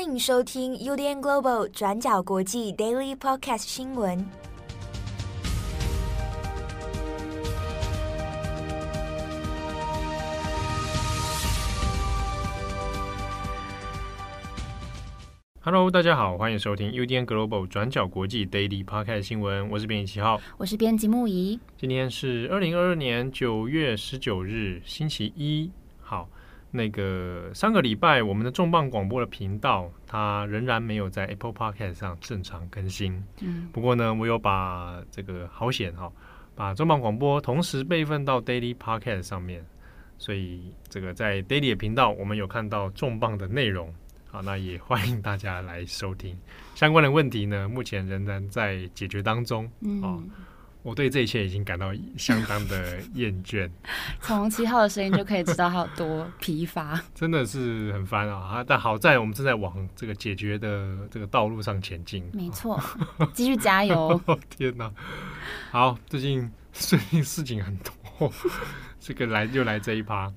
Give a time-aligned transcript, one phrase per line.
[0.00, 4.24] 欢迎收听 UDN Global 转角国际 Daily Podcast 新闻。
[15.60, 19.68] Hello，大家好，欢迎收听 UDN Global 转角国际 Daily Podcast 新闻。
[19.68, 21.60] 我是编辑七号，我是编辑木仪。
[21.76, 25.70] 今天是二零二二年九月十九日，星期一。
[26.00, 26.26] 好。
[26.72, 33.22] 那个上个礼拜，我们的重磅广播的频道，它仍然没有在 Apple Podcast 上正常更新。
[33.40, 36.10] 嗯，不过呢，我有把这个好险哈，
[36.54, 39.64] 把重磅广播同时备份到 Daily Podcast 上面，
[40.16, 43.92] 所以这个在 Daily 的频道，我们有看到重磅的内容。
[44.30, 46.38] 好，那也欢迎大家来收听。
[46.76, 49.68] 相关的问题呢，目前仍然在解决当中。
[49.80, 50.30] 嗯。
[50.82, 53.68] 我对这一切已经感到相当的厌倦。
[54.20, 58.64] 从七号的声音就可以知道他有多疲乏， 真的是很烦啊！
[58.66, 62.24] 但好在我们正在往这个解决的这个道路上前进。
[62.32, 62.80] 没错，
[63.34, 64.20] 继续加油！
[64.48, 64.90] 天哪，
[65.70, 67.76] 好，最近最近事情很
[68.18, 68.32] 多，
[68.98, 70.32] 这个来就来这一趴。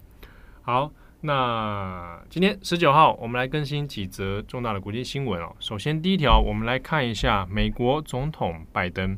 [0.61, 5.55] 好，那今天十九号，我们来更新几则重大的国际新闻哦。
[5.59, 9.17] 首先，第一条，我们来看一下美国总统拜登。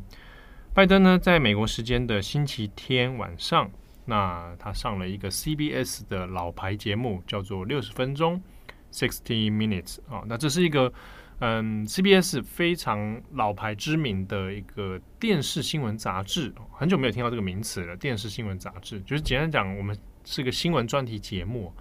[0.76, 3.72] 拜登呢，在美国时间的星期天晚上，
[4.04, 8.44] 那他上了一个 CBS 的老牌节目，叫做六十分钟
[8.92, 10.24] （Sixty Minutes） 啊。
[10.28, 10.92] 那这是一个
[11.40, 17.96] 嗯，CBS 非常老牌知名的一个电视新闻杂志，很久没有听到这个名词了。
[17.96, 21.74] 电视新闻杂志就是简单讲，我们是个新闻专题节目。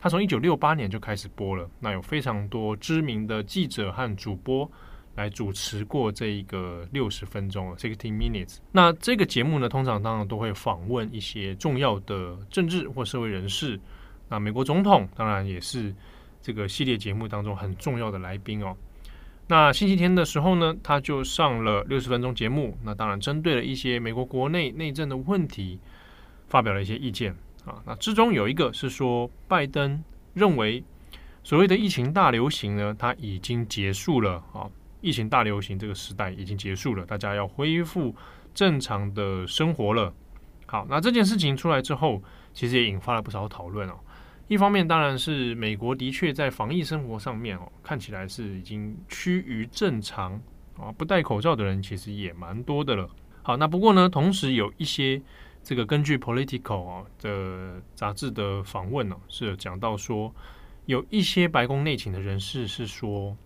[0.00, 4.72] 它从一九六八年就开始播了，那有非常多知名的记者和主播。
[5.18, 8.58] 来主持过这一个六十分钟，sixty minutes。
[8.70, 13.80] 那这个节目呢，通常当然都会访问一些重要的政治或社会人士。
[14.28, 15.92] 那美国总统当然也是
[16.40, 18.76] 这个系列节目当中很重要的来宾哦。
[19.48, 22.78] 那星期天的时候呢，他就上了六十分钟节目。
[22.84, 25.80] 那当然针对了一些美国国内内政的问题，
[26.46, 27.82] 发表了一些意见啊。
[27.84, 30.00] 那之中有一个是说，拜登
[30.34, 30.84] 认为
[31.42, 34.70] 所谓的疫情大流行呢，它已经结束了啊。
[35.00, 38.14] 疫情大流行这个时代已经结束了，大家要恢复
[38.52, 40.12] 正常的生活了。
[40.66, 42.22] 好，那这件事情出来之后，
[42.52, 43.98] 其实也引发了不少讨论哦。
[44.48, 50.40] 一方面，当然是美国的确在防疫生活上面哦，看起来是已经趋于正常
[50.76, 53.08] 啊，不戴口罩的人其实也蛮多的了。
[53.42, 55.22] 好，那不过呢，同时有一些
[55.62, 60.34] 这个根据 Political 啊的杂志的访问呢，是讲到说，
[60.86, 63.36] 有一些白宫内情的人士是说。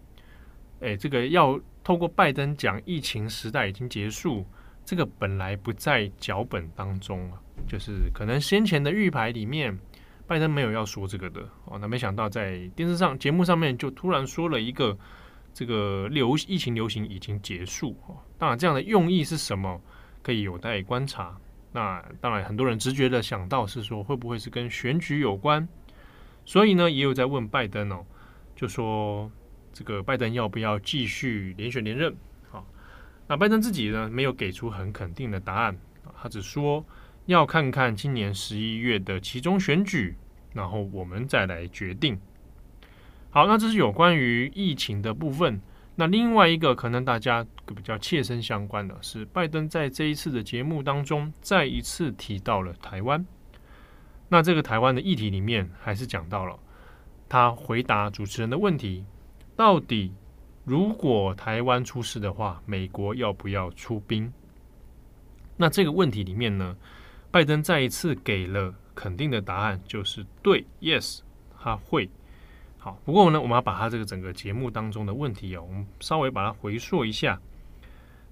[0.82, 4.44] 诶，这个要透过拜登讲疫情时代已经结束，
[4.84, 7.38] 这个本来不在脚本当中啊，
[7.68, 9.78] 就是可能先前的预排里面，
[10.26, 11.78] 拜登没有要说这个的哦。
[11.78, 14.98] 那没想到在电视上节目上面就突然说了一个
[15.54, 18.18] 这个流疫情流行已经结束哦。
[18.36, 19.80] 当然，这样的用意是什么，
[20.20, 21.36] 可以有待观察。
[21.70, 25.68] 那当然，很多人直觉的想到是说，会不会是跟选举有关？
[26.44, 28.04] 所以呢，也有在问拜登哦，
[28.56, 29.30] 就说。
[29.72, 32.14] 这个拜登要不要继续连选连任？
[32.50, 32.66] 好，
[33.26, 35.76] 那拜登自己呢，没有给出很肯定的答案，
[36.20, 36.84] 他只说
[37.26, 40.16] 要看看今年十一月的其中选举，
[40.52, 42.20] 然后我们再来决定。
[43.30, 45.60] 好，那这是有关于疫情的部分。
[45.94, 53.24] 那另外一个可能大家比较切身相关的是，拜登在这一次的节目当中再一次提到了台湾。
[54.28, 56.58] 那这个台湾的议题里面，还是讲到了
[57.28, 59.04] 他回答主持人的问题。
[59.62, 60.12] 到底，
[60.64, 64.32] 如果台湾出事的话，美国要不要出兵？
[65.56, 66.76] 那这个问题里面呢，
[67.30, 71.20] 拜登再一次给了肯定的答案，就是对，yes，
[71.56, 72.10] 他会。
[72.76, 77.40] 好，不过呢，我们要把他这个整个节目当中的问题哦，我们稍微把它回溯一下。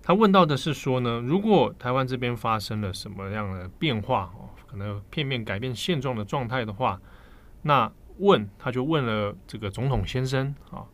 [0.03, 7.01] 他问到的是说呢，如果台湾这边发生了什么样的变化哦，可能片面改变现状的状态的话，
[7.63, 10.85] 那问他就问了这个总统先生啊。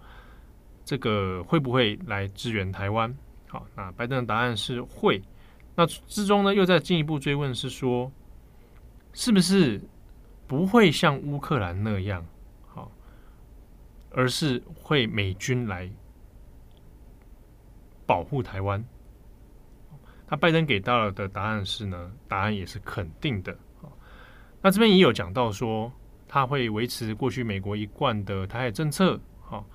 [0.87, 3.13] 这个会不会来支援台湾？
[3.49, 5.21] 好，那拜登的答案是会。
[5.75, 8.11] 那之中呢，又在进一步追问是说，
[9.13, 9.81] 是不是
[10.47, 12.25] 不会像乌克兰那样
[12.69, 12.93] 好，
[14.11, 15.91] 而是会美军来
[18.07, 18.83] 保护台湾？
[20.29, 23.59] 那拜登给到的答案是呢，答案也是肯定的。
[24.63, 25.93] 那这边也有讲到说，
[26.29, 29.19] 他会维持过去美国一贯的台海政策。
[29.41, 29.67] 好。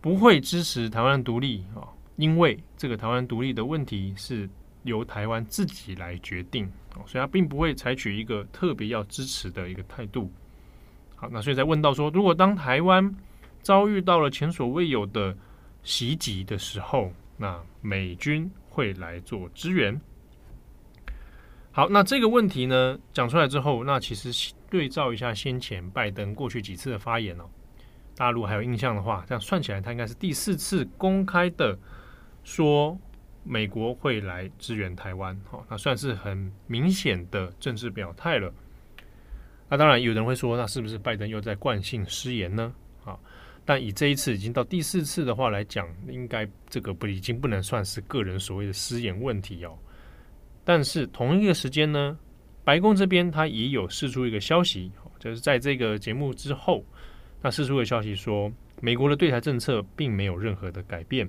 [0.00, 1.84] 不会支持台湾独立啊，
[2.16, 4.48] 因为这个台湾独立的问题是
[4.84, 6.70] 由台湾自己来决定，
[7.06, 10.32] 所以他并不会采取一个特别要支持的一个态度。
[11.16, 13.14] 好，那所以在问到说，如果当台湾
[13.60, 15.36] 遭遇到了前所未有的
[15.82, 20.00] 袭击的时候，那美军会来做支援。
[21.72, 27.44] 好，那这个问题呢，讲出来之后，那其实对照一下先前拜登过去几次的发言哦，
[28.16, 31.78] 大陆还有印象的话，这样算起来，他应该是第四次公开的
[32.44, 32.98] 说
[33.42, 38.52] 美国会来支援台湾，好，那算是很明显的政治表态了。
[39.68, 42.74] 那当然，有人会说，那是不是拜登又在惯性失言呢？
[43.04, 43.18] 啊，
[43.64, 49.78] 但以这一次已经到第四次的话来讲，应该这个不已经不能算是个人所谓的失言问题哦。
[50.64, 52.18] 但是同一个时间呢，
[52.64, 56.84] 白宫这边他也有释出一个消息，就是在这个节目之后，
[57.42, 58.50] 那释出的消息说，
[58.80, 61.28] 美国的对台政策并没有任何的改变。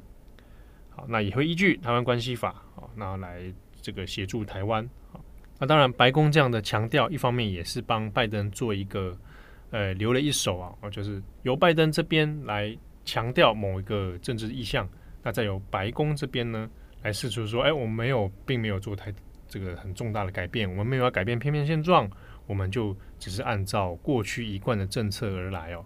[0.90, 3.42] 好，那也会依据《台湾关系法》好，那来
[3.82, 4.88] 这个协助台湾。
[5.12, 5.24] 好，
[5.60, 9.18] 那当然，白宫这样的强调，一方面也是帮拜登做一个
[9.70, 14.88] 呃留了一手啊，就是由拜登这边来强调某一个政治意向，
[15.24, 16.70] 那再由白宫这边呢。
[17.04, 19.12] 来试图说，哎，我们没有，并没有做太
[19.48, 22.08] 这个很重大的改变，我们没有要改变片面现状，
[22.46, 25.84] 我们就只是按照过去一贯的政策而来哦。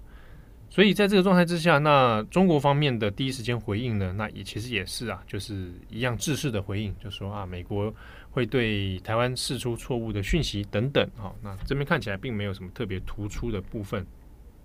[0.76, 7.94] 所以在这个状态之下，那中国方面的第一时间回应呢，那也其实也是啊，就是一样制式的回应，就说啊，美国
[8.30, 11.10] 会对台湾释出错误的讯息等等。
[11.16, 14.06] 哈，那这边看起来并没有什么特别突出的部分。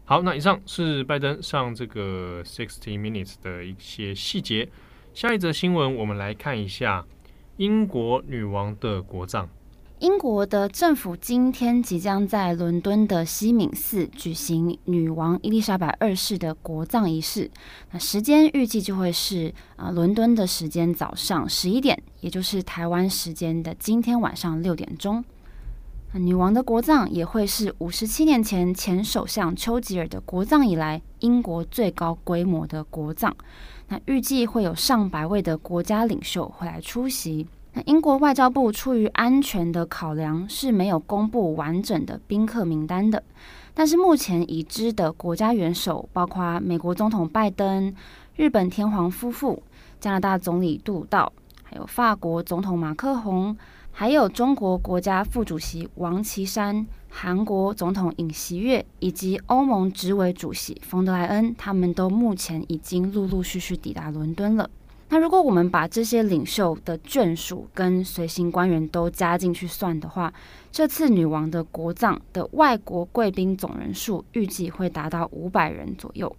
[0.05, 4.69] 好，那以上是拜登上这个 Sixty Minutes 的一些细节。
[5.15, 7.07] 下一则新闻，我们来看一下
[7.57, 9.49] 英国女王的国葬。
[10.01, 17.51] 英国的政府今天即将在伦敦的西敏寺举行女王伊丽莎白二世的国葬仪式。
[17.91, 25.23] 那时间预计就会是啊，伦敦的时间早上十一点，也就是台湾时间的今天晚上六点钟。
[26.15, 33.37] 那女王的国葬也会是五十七年前前首相丘吉尔的国葬以来，英国最高规模的国葬。
[33.89, 37.47] 那预计会有上百位的国家领袖会来出席。
[37.87, 43.23] 英国外交部出于安全的考量，是没有公布完整的宾客名单的。
[43.73, 47.95] 但是目前已知的国家元首包括美国总统拜登、
[48.37, 49.63] 日本天皇夫妇、
[50.01, 51.33] 加拿大总理杜道，
[51.63, 53.57] 还有法国总统马克宏，
[53.93, 56.87] 还有中国国家副主席王岐山。
[57.13, 64.71] 韩国总统尹锡悦以及欧盟执委主席冯德莱恩，他们都目前已经陆陆续续抵达伦敦了。
[65.13, 70.33] 那如果我们把这些领袖的眷属跟随行官员都加进去算的话，
[70.71, 76.35] 这次女王的国葬的外国贵宾总人数预计会达到五百人左右。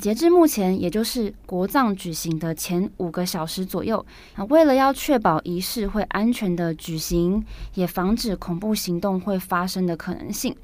[0.00, 4.06] 截至目前，也就是国葬举行的前五个小时左右，
[4.36, 7.44] 那为了要确保仪式会安全的举行，
[7.74, 10.54] 也防止恐怖行动会发生的可能性，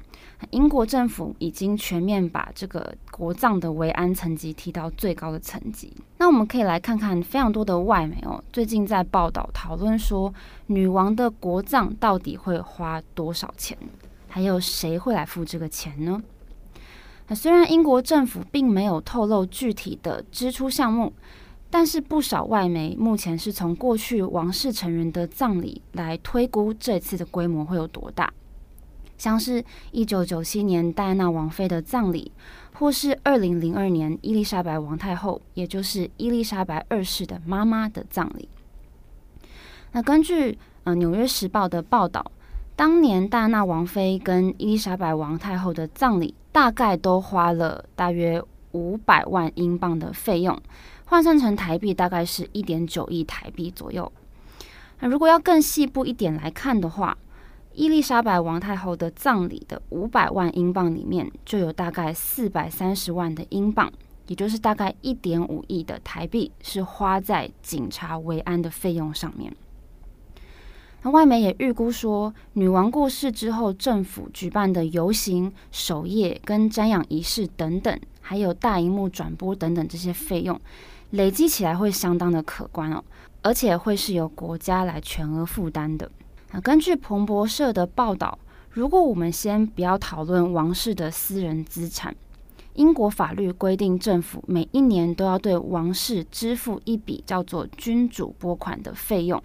[0.51, 5.91] 英国政府已经全面把这个国葬的维安层级提到最高的层级。
[6.17, 10.33] 那我们可以来看看非常多的外媒哦，最近在报道讨论说，
[10.67, 13.77] 女王的国葬到底会花多少钱，
[14.27, 16.21] 还有谁会来付这个钱呢？
[17.27, 21.11] 那虽然英国政府并没有透露具体的支出项目，
[21.69, 28.31] 但是不少外媒目前是从过去王室成员的葬礼来推估这次的规模会有多大。
[29.17, 32.31] 像是一九九七年戴安娜王妃的葬礼，
[32.73, 38.47] 或是二零零二年伊丽莎白王太后，也就是伊丽莎白二世的妈妈的葬礼。
[39.91, 42.31] 那根据呃《纽约时报》的报道，
[42.75, 46.33] 当年戴安娜王妃跟伊丽莎白王太后的葬礼。
[46.49, 50.59] 大概都花了大约五百万英镑的费用，
[51.05, 54.11] 换算成台币大概是一点九亿台币左右。
[54.99, 57.15] 那如果要更细部一点来看的话，
[57.77, 63.93] 伊丽莎白王太后的葬礼的五百万英镑里面，就有大概四百三十万的英镑，
[64.25, 69.55] 也就是大概一点五亿的台币，是花在警察维安的费用上面。
[71.03, 80.59] 那外媒也预估说，女王过世之后，政府举办的游行、守夜跟瞻仰仪式等等，还有大荧幕转播等等这些费用，
[81.11, 83.03] 累积起来会相当的可观哦，
[83.43, 86.09] 而且会是由国家来全额负担的。
[86.51, 88.39] 那根据彭博社的报道，
[88.69, 92.15] 如果我们先不要讨论王室的私人资产，
[92.73, 99.41] 英国法律规定，政府每一年都要对王室支付一笔叫做君主拨款的费用。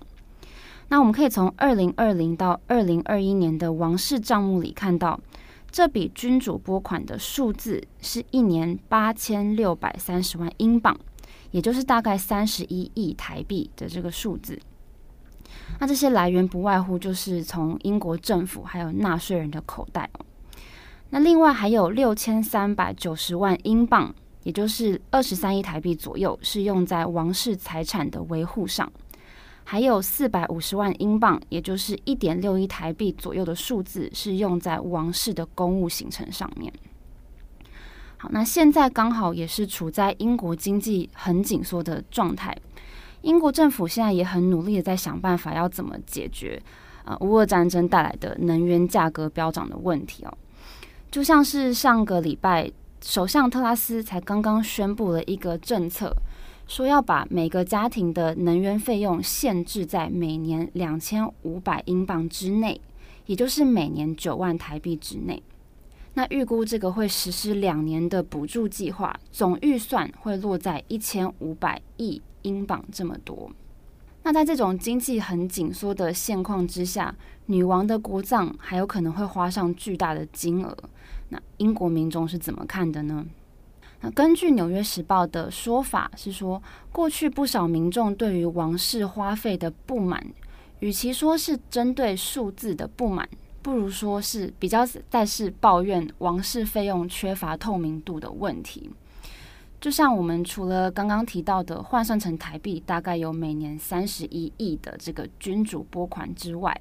[0.88, 5.18] 那我们可以从二零二零到二零二一年的王室账目里看到，
[5.70, 10.94] 这笔君主拨款的数字是一年八千六百三十万英镑，
[11.50, 14.58] 也就是大概三十一亿台币的这个数字。
[15.78, 20.08] 那这些来源不外乎就是从英国政府还有纳税人的口袋。
[21.10, 24.14] 那另外还有六千三百九十万英镑
[24.44, 28.90] 也就是二十三亿台币左右，是用在王室财产的维护上。
[29.64, 36.72] 还有四百五十万英镑，也就是一点六亿台币左右的数字，是用在王室的公务行程上面。
[38.16, 42.56] 好，那现在刚好也是处在英国经济很紧缩的状态，
[43.22, 46.60] 英国政府现在也很努力的在想办法，要怎么解决
[47.04, 50.38] 呃乌俄战争带来的能源价格飙涨的问题哦。
[51.10, 56.14] 就像是上个礼拜，首相特拉斯才刚刚宣布了一个政策。
[56.68, 62.80] 说要把每个家庭的能源费用限制在每年两千五百英镑之内，
[63.26, 65.42] 也就是每年九万台币之内。
[66.14, 73.50] 那预估这个会实施两年的补助计划，总预算会落在一千五百亿英镑这么多。
[74.24, 77.14] 那在这种经济很紧缩的现况之下，
[77.46, 80.76] 女王的国葬还有可能会花上巨大的金额。
[81.30, 83.26] 那英国民众是怎么看的呢？
[84.02, 90.24] 那根据《纽约时报》的说法是说，过去不少民众对于王室花费的不满，
[90.80, 93.28] 与其说是针对数字的不满，
[93.62, 98.90] 不如说是比较在是抱怨王室费用缺乏透明度的问题。
[99.80, 106.80] 就像我们除了刚刚提到的换算成台币大概有每年三十一亿的这个君主拨款之外，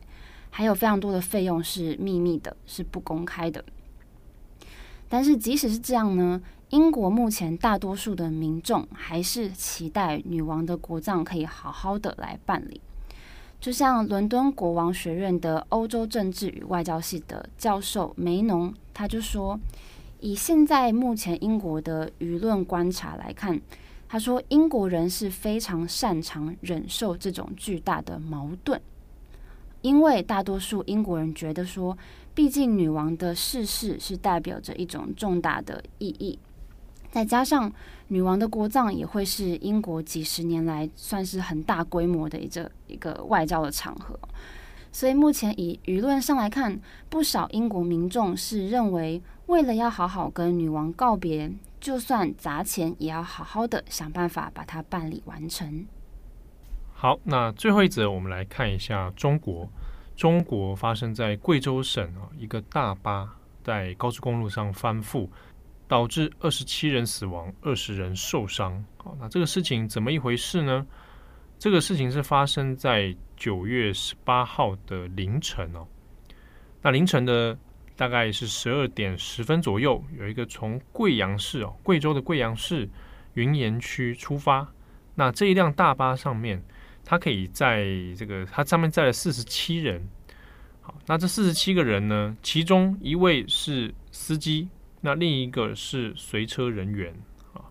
[0.50, 3.64] 还有非常多的费用是秘密的，是不公开的。
[5.10, 12.80] 但是即使是这样呢，英国目前大多数的民众还是期待女王的国葬可以好好的来办理。
[13.62, 19.60] 就像伦敦国王学院的欧洲政治与外交系的教授梅农，他就说，
[20.20, 23.62] 以现在目前英国的舆论观察来看，
[24.10, 28.82] 他说英国人是非常擅长忍受这种巨大的矛盾，
[29.84, 31.96] 因为大多数英国人觉得说，
[32.34, 36.40] 毕竟女王的逝世是代表着一种重大的意义。
[37.12, 37.72] 再加上
[38.08, 44.18] 女王的国葬也会是英国几十年来算是很大规模的一个一个外交的场合，
[44.92, 55.86] 所以目前以舆论上来看，不少英国民众是认为，为了要好好跟女王告别，就算砸钱也要好好的想办法把它办理完成。
[56.94, 59.68] 好，那最后一则，我们来看一下中国。
[60.16, 65.28] 中国发生在贵州省啊，一个大巴在高速公路上翻覆。
[65.92, 68.82] 导致二十七人死亡，二十人受伤。
[68.96, 70.88] 好，那这个事情怎么一回事呢？
[71.60, 75.86] 这个事情是发生在九月十八号的凌晨哦。
[76.82, 77.60] 那凌晨的
[77.98, 82.90] 大概是十二点十分左右，有一个从贵阳市哦，贵州的贵阳市
[83.34, 84.66] 云岩区出发。
[85.16, 86.64] 那这一辆大巴上面，
[87.04, 87.84] 它可以载
[88.18, 90.02] 这个，它上面载了四十七人。
[90.80, 94.70] 好，那这四十七个人呢，其中一位是司机。
[95.02, 97.14] 那另一个是随车人员
[97.54, 97.66] 啊，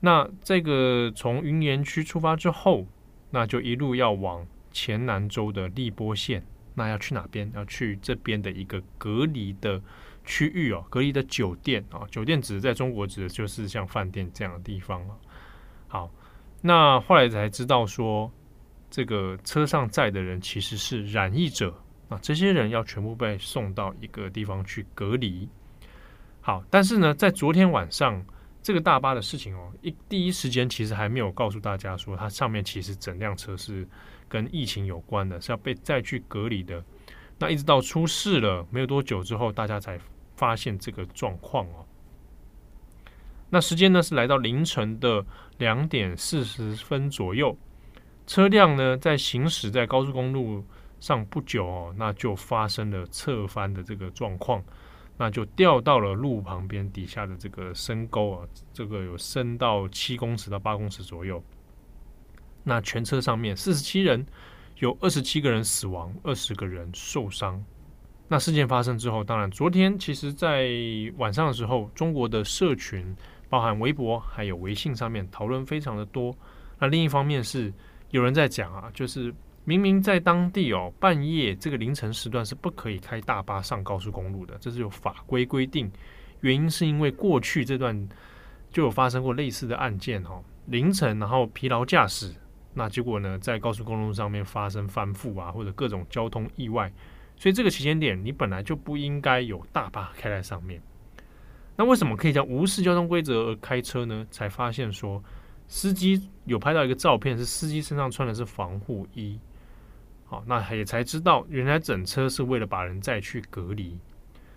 [0.00, 2.86] 那这个从云岩区出发之后，
[3.30, 6.44] 那就一路要往黔南州的荔波县。
[6.74, 7.52] 那要去哪边？
[7.54, 9.78] 要去这边的一个隔离的
[10.24, 12.00] 区域哦，隔离的酒店啊。
[12.10, 15.14] 酒店指在中国指的就是像饭店这样的地方啊。
[15.86, 16.10] 好，
[16.62, 18.32] 那后来才知道说，
[18.90, 25.46] 这个车上载的人其实是染疫者啊，这些人要全部被送到一个地方去隔离。
[26.44, 28.20] 好，但是呢，在昨天晚上
[28.60, 33.88] 这个大巴的事情哦，一第一时间其实还没有告诉大家说，它上面其实整辆车是
[34.28, 36.82] 跟疫情有关的，是要被再去隔离的。
[37.38, 39.96] 那一直到出事了没有多久之后，大家才
[40.34, 41.86] 发现这个状况哦。
[43.50, 45.24] 那时间呢是来到凌晨的
[45.58, 47.56] 两点四十分左右，
[48.26, 50.64] 车辆呢在行驶在高速公路
[50.98, 54.60] 上不久哦，那就发生了侧翻的这个状况。
[55.16, 61.42] 那就掉到了路旁边底下的这个深沟啊，这个有深到七公尺到八公尺左右。
[62.64, 64.26] 那全车上面四十七人，
[64.78, 67.62] 有二十七个人死亡，二十个人受伤。
[68.26, 70.70] 那事件发生之后，当然昨天其实在
[71.18, 73.14] 晚上的时候，中国的社群，
[73.48, 76.34] 包含微博还有微信上面讨论非常的多。
[76.78, 77.72] 那另一方面是
[78.10, 79.32] 有人在讲啊，就是。
[79.64, 85.90] 明明在当地哦，半夜这个凌晨时段是不可以开大巴上高速公路的，这是有法规规定。
[86.40, 88.08] 原因是因为过去这段
[88.70, 92.34] 就有发生过类似的案件哦，凌晨然后疲劳驾驶，
[92.74, 96.92] 那结果呢在高速公路上面发生翻覆啊，或者各种交通意外，
[97.36, 100.82] 所以这个时间点你本来就不应该有大巴开在上面。
[101.76, 104.26] 那为什么可以叫无视交通规则而开车呢？
[104.28, 105.22] 才发现说
[105.68, 109.38] 司机有拍到一个照片，是司机身上穿的是防护衣。
[110.32, 113.98] 好，那也才知道，原来整车是为了把人再去隔离，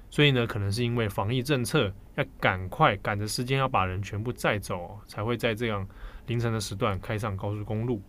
[0.10, 5.86] 所以呢，可能是因为防疫政策要赶快赶着时间要把人全部载走，才会在这样
[6.28, 8.02] 凌晨的时段开上高速公路。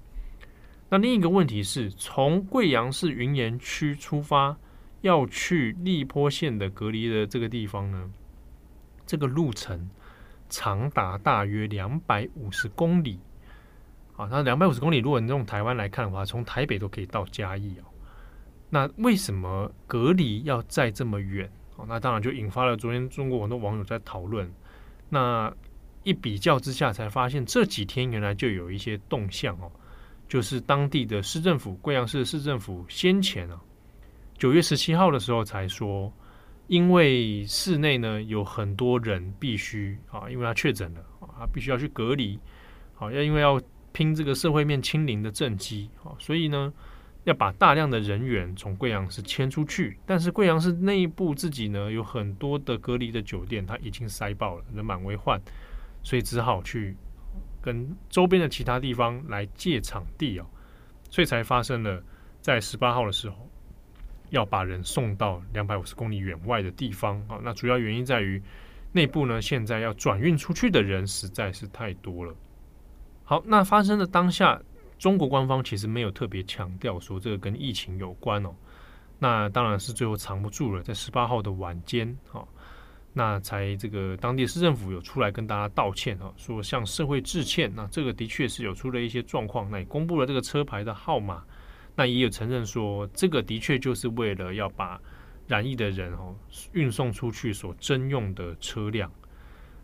[0.89, 4.57] 那另一个问题是从贵阳市云岩区出发
[5.01, 8.09] 要去荔波县的隔离的这个地方呢，
[9.05, 9.91] 这个路程
[10.49, 13.19] 长达大约两百五十公里。
[14.17, 17.85] 啊，那两百五十公里，如果你用台湾来看的话，从台北都可以到嘉义哦。
[18.71, 21.51] 那为什么隔离要在这么远？
[21.77, 24.51] 哦，那当然就引发了昨天中国很多网友在讨论。
[25.09, 25.53] 那
[26.03, 29.71] 一比较之下，才发现这几天原来就有一些动向哦，
[30.27, 33.61] 就是当地的市政府，贵阳市的市政府先前啊，
[34.39, 36.13] 九月十七号的时候才说，
[36.69, 42.39] 因为市内呢有很多人必须啊，因为他确诊了啊，他必须要去隔离，
[42.95, 43.61] 好，要因为要
[43.97, 46.71] 拼这个社会面清零的政绩，好，所以呢。
[47.25, 55.43] 要把大量的人员从贵阳市迁出去，但是贵阳市内部自己呢有很多的隔离的酒店，它已经塞爆了，人满为患，
[56.05, 56.95] 所以只好去
[57.61, 60.47] 跟周边的其他地方来借场地哦，
[61.11, 62.01] 所以才发生了
[62.41, 63.51] 在十八号的时候
[64.31, 67.41] 要把人送到两百五十公里远外的地方啊。
[67.43, 68.41] 那主要原因在于
[68.93, 72.33] 内部呢现在要转运出去的人实在是太多了。
[73.29, 74.63] 好，那发生的当下。
[74.99, 78.55] 中国官方其实没有特别强调说这个跟疫情有关哦，
[79.19, 82.43] 那当然是最后藏不住了，在十八号的晚间，哈，
[83.13, 91.45] 那才这个当地市政府有出来跟大家道歉哈，说向社会致歉，那这个的确是有出了一些状况，那也公布了这个车牌的号码，
[91.95, 94.99] 那也有承认说这个的确就是为了要把
[95.47, 96.35] 染疫的人哦
[96.73, 99.13] 运送出去所征用的车辆，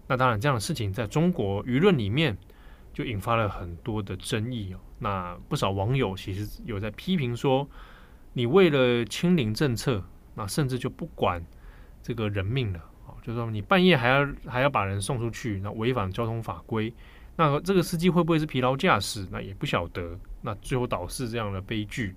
[0.07, 2.35] 那当然这样的事情在中国舆论里面。
[2.93, 4.79] 就引发了很多的争议哦。
[4.99, 7.69] 那不少网友其实有在批评说，
[8.33, 10.03] 你为了清零政策，
[10.35, 11.45] 那甚至就不管
[12.03, 16.93] 这个人命了啊，就是说你半夜还要还要把人送出去，那违反交通法规，
[17.37, 19.27] 那这个司机会不会是疲劳驾驶？
[19.31, 20.19] 那也不晓得。
[20.41, 22.15] 那最后导致这样的悲剧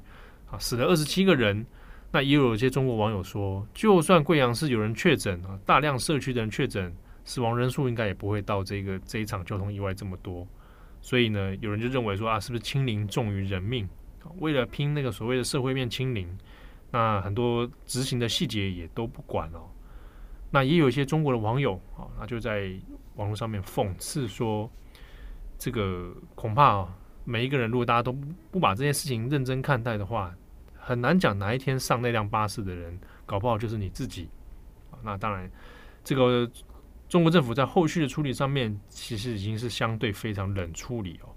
[0.50, 1.66] 啊，死了二十七个人。
[2.12, 10.48] 那也有一些中国网友说，就算贵阳市有人确诊啊，大量社区的人确诊，死亡人数应该也不会到这个这一场交通意外这么多。
[11.06, 13.88] 所以呢，有人就认为说啊，是不是清零重于人命？
[14.40, 16.36] 为了拼那个所谓的社会面清零，
[16.90, 19.70] 那很多执行的细节也都不管哦。
[20.50, 22.72] 那也有一些中国的网友啊，那就在
[23.18, 24.68] 网络上面讽刺说，
[25.60, 28.12] 这个恐怕啊，每一个人如果大家都
[28.50, 30.36] 不把这件事情认真看待的话，
[30.76, 34.28] 很难讲哪一天上那辆巴士的人，搞不好就是你自己。
[35.04, 35.48] 那当然，
[36.04, 36.50] 这个。
[37.08, 41.30] 中国政府在后续的处理上面，其实已经是相对非常冷处理哦。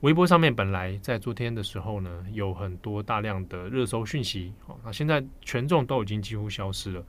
[0.00, 7.04] 微博上面本来在昨天的时候呢，有很多大量的热搜讯息哦，那现在权重都已经几乎消失了。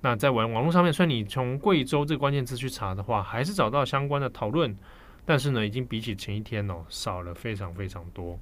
[0.00, 4.74] 那在网网络上面，虽然你从贵州这个关键字去查的话，还是找到相关的讨论，
[5.24, 8.38] 但是呢，已经比起前一天哦，少了非常非常多。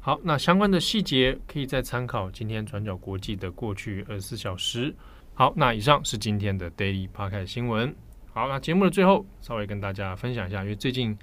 [0.00, 4.94] 好，那相关的细节可以再参考今天转角国际的过去二十四小时。
[5.36, 7.92] 好，那以上是今天的 Daily Podcast 新闻。
[8.32, 11.18] 好，那节目的最后，稍微跟大家分享一下，因为最近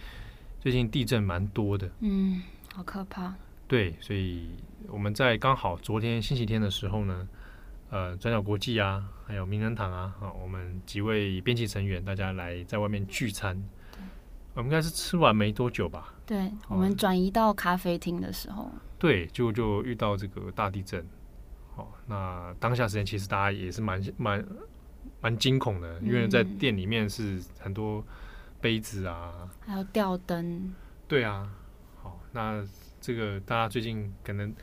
[0.60, 2.42] 最近地震蛮多的，嗯，
[2.76, 3.34] 好可怕。
[3.70, 4.50] 对，所以
[4.90, 7.26] 我们在刚好昨天星期天的时候呢，
[7.90, 13.58] 呃，转角国际啊，还有名人堂啊，啊，我们几位编辑成员大家来在外面聚餐。
[14.56, 16.14] 我们应该是吃完没多久吧？
[16.26, 18.70] 对，我们转移到咖啡厅的时候，
[19.00, 21.08] 对，就就遇到这个大地震。
[22.08, 24.46] 那当下时间其实大家也是蛮蛮
[25.22, 28.04] 蛮惊恐的，因为在店里面是很多
[28.60, 30.74] 杯子啊，还有吊灯。
[31.08, 31.50] 对啊，
[32.02, 32.66] 好，那
[33.00, 34.54] 这个大家最近可能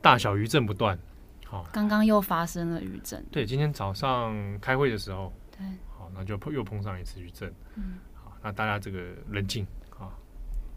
[0.00, 0.98] 大小余震不断。
[1.46, 3.24] 好，刚刚又发生了余震。
[3.30, 7.52] 对，今天早上开会的时候，对，好，那就又碰上一次余震。
[7.74, 9.66] 嗯，好，那大家这个冷静
[9.98, 10.12] 啊，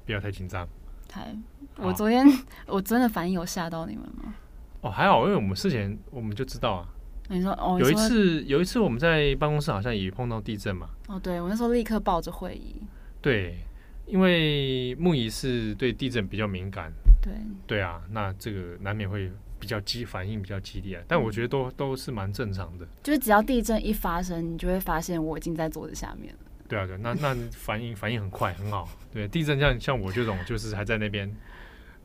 [0.05, 0.67] 不要太紧张。
[1.07, 1.35] 太，
[1.75, 2.25] 我昨天
[2.67, 4.33] 我真的反应有吓到你们吗？
[4.81, 6.87] 哦，还好，因为我们事前我们就知道啊。
[7.29, 10.89] 你说哦，有一次有一次我们在办公室好像也碰到地震嘛。
[11.07, 12.75] 哦，对，我那时候立刻抱着会议。
[13.21, 13.59] 对，
[14.05, 16.91] 因为木仪是对地震比较敏感。
[17.21, 17.31] 对。
[17.65, 22.85] 对啊，那这个难免会比较激反应比较激烈，但我觉得都、嗯、都是蛮正常的。
[23.03, 26.39] 就是只要地震一发生，你就会发现我已经在桌子下面了。
[26.67, 28.89] 对啊，对，那那反应反应很快，很好。
[29.13, 31.33] 对，地震像像我这种就是还在那边。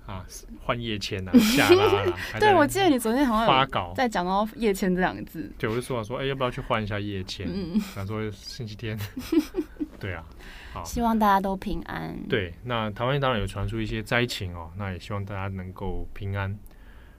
[0.06, 0.24] 啊，
[0.62, 2.16] 换叶签啊， 下拉啦。
[2.38, 5.50] 对，我记得你昨天好像发稿在讲到叶签这两个字。
[5.58, 7.46] 对，我就说说，哎、欸，要不要去换一下叶签？
[7.52, 8.98] 嗯， 想说星期天。
[9.98, 10.24] 对啊，
[10.72, 12.16] 好，希望大家都平安。
[12.28, 16.56] 对，那台湾当然有传出一些灾情哦，那也希望大家能够平安。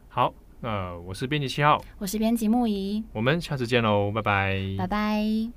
[0.07, 5.56] 好，那，我是编辑七号，我是编辑木仪，我们下次见喽，拜拜，拜拜。